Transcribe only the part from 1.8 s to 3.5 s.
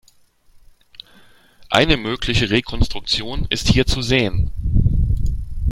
mögliche Rekonstruktion